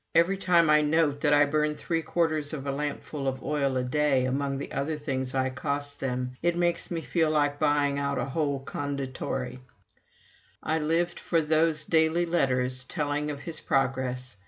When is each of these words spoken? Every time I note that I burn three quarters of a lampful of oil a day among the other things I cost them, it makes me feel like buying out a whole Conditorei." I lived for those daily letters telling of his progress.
Every 0.15 0.37
time 0.39 0.67
I 0.71 0.81
note 0.81 1.21
that 1.21 1.31
I 1.31 1.45
burn 1.45 1.75
three 1.75 2.01
quarters 2.01 2.53
of 2.53 2.65
a 2.65 2.71
lampful 2.71 3.27
of 3.27 3.43
oil 3.43 3.77
a 3.77 3.83
day 3.83 4.25
among 4.25 4.57
the 4.57 4.71
other 4.71 4.97
things 4.97 5.35
I 5.35 5.51
cost 5.51 5.99
them, 5.99 6.37
it 6.41 6.55
makes 6.57 6.89
me 6.89 7.01
feel 7.01 7.29
like 7.29 7.59
buying 7.59 7.99
out 7.99 8.17
a 8.17 8.25
whole 8.25 8.65
Conditorei." 8.65 9.59
I 10.63 10.79
lived 10.79 11.19
for 11.19 11.39
those 11.39 11.83
daily 11.83 12.25
letters 12.25 12.83
telling 12.85 13.29
of 13.29 13.41
his 13.41 13.59
progress. 13.59 14.37